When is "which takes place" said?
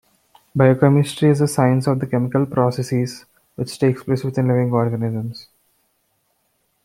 3.55-4.23